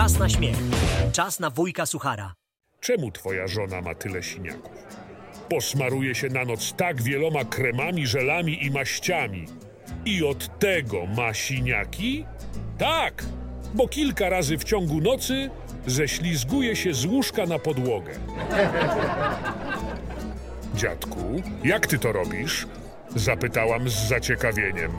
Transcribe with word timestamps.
Czas 0.00 0.18
na 0.18 0.28
śmiech. 0.28 0.56
Czas 1.12 1.40
na 1.40 1.50
wujka 1.50 1.86
suchara. 1.86 2.34
Czemu 2.80 3.10
twoja 3.10 3.46
żona 3.46 3.80
ma 3.80 3.94
tyle 3.94 4.22
siniaków? 4.22 4.72
Posmaruje 5.48 6.14
się 6.14 6.28
na 6.28 6.44
noc 6.44 6.74
tak 6.76 7.02
wieloma 7.02 7.44
kremami, 7.44 8.06
żelami 8.06 8.66
i 8.66 8.70
maściami. 8.70 9.46
I 10.04 10.24
od 10.24 10.58
tego 10.58 11.06
ma 11.06 11.34
siniaki? 11.34 12.26
Tak, 12.78 13.24
bo 13.74 13.88
kilka 13.88 14.28
razy 14.28 14.58
w 14.58 14.64
ciągu 14.64 15.00
nocy 15.00 15.50
ześlizguje 15.86 16.76
się 16.76 16.94
z 16.94 17.04
łóżka 17.04 17.46
na 17.46 17.58
podłogę. 17.58 18.12
Dziadku, 20.74 21.42
jak 21.64 21.86
ty 21.86 21.98
to 21.98 22.12
robisz? 22.12 22.66
Zapytałam 23.16 23.88
z 23.88 24.08
zaciekawieniem. 24.08 24.92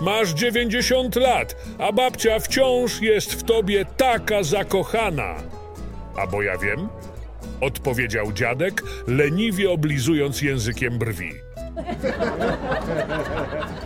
Masz 0.00 0.30
90 0.30 1.16
lat, 1.16 1.56
a 1.78 1.92
babcia 1.92 2.38
wciąż 2.38 3.00
jest 3.00 3.32
w 3.32 3.42
tobie 3.42 3.84
taka 3.96 4.42
zakochana. 4.42 5.34
A 6.16 6.26
bo 6.26 6.42
ja 6.42 6.58
wiem? 6.58 6.88
Odpowiedział 7.60 8.32
dziadek, 8.32 8.82
leniwie 9.06 9.70
oblizując 9.70 10.42
językiem 10.42 10.98
brwi. 10.98 11.30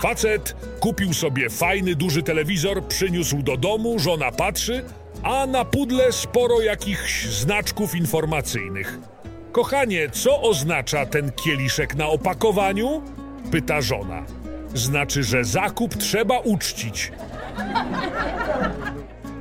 Facet 0.00 0.56
kupił 0.80 1.14
sobie 1.14 1.50
fajny, 1.50 1.94
duży 1.94 2.22
telewizor, 2.22 2.84
przyniósł 2.86 3.42
do 3.42 3.56
domu, 3.56 3.98
żona 3.98 4.32
patrzy, 4.32 4.84
a 5.22 5.46
na 5.46 5.64
pudle 5.64 6.12
sporo 6.12 6.60
jakichś 6.60 7.26
znaczków 7.26 7.94
informacyjnych. 7.94 8.98
Kochanie, 9.52 10.10
co 10.10 10.42
oznacza 10.42 11.06
ten 11.06 11.32
kieliszek 11.32 11.94
na 11.94 12.06
opakowaniu? 12.06 13.02
Pyta 13.50 13.80
żona. 13.80 14.41
Znaczy, 14.74 15.22
że 15.22 15.44
zakup 15.44 15.96
trzeba 15.96 16.38
uczcić. 16.38 17.12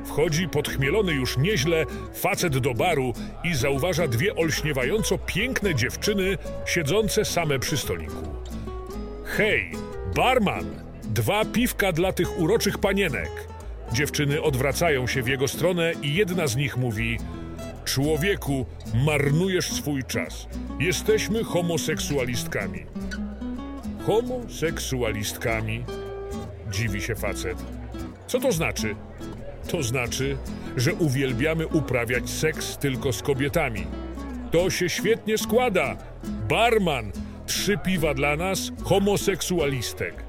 Wchodzi 0.04 0.48
podchmielony 0.48 1.12
już 1.12 1.38
nieźle 1.38 1.86
facet 2.14 2.58
do 2.58 2.74
baru 2.74 3.12
i 3.44 3.54
zauważa 3.54 4.08
dwie 4.08 4.34
olśniewająco 4.36 5.18
piękne 5.18 5.74
dziewczyny 5.74 6.38
siedzące 6.66 7.24
same 7.24 7.58
przy 7.58 7.76
stoliku. 7.76 8.22
Hej, 9.24 9.70
barman! 10.16 10.64
Dwa 11.04 11.44
piwka 11.44 11.92
dla 11.92 12.12
tych 12.12 12.40
uroczych 12.40 12.78
panienek. 12.78 13.30
Dziewczyny 13.92 14.42
odwracają 14.42 15.06
się 15.06 15.22
w 15.22 15.28
jego 15.28 15.48
stronę 15.48 15.92
i 16.02 16.14
jedna 16.14 16.46
z 16.46 16.56
nich 16.56 16.76
mówi: 16.76 17.18
Człowieku, 17.84 18.66
marnujesz 18.94 19.72
swój 19.72 20.04
czas. 20.04 20.46
Jesteśmy 20.80 21.44
homoseksualistkami. 21.44 22.86
Homoseksualistkami? 24.06 25.84
Dziwi 26.70 27.00
się 27.02 27.14
facet. 27.14 27.58
Co 28.26 28.40
to 28.40 28.52
znaczy? 28.52 28.96
To 29.68 29.82
znaczy, 29.82 30.36
że 30.76 30.94
uwielbiamy 30.94 31.66
uprawiać 31.66 32.30
seks 32.30 32.78
tylko 32.78 33.12
z 33.12 33.22
kobietami. 33.22 33.86
To 34.50 34.70
się 34.70 34.88
świetnie 34.88 35.38
składa. 35.38 35.96
Barman, 36.48 37.12
trzy 37.46 37.78
piwa 37.78 38.14
dla 38.14 38.36
nas, 38.36 38.72
homoseksualistek. 38.84 40.24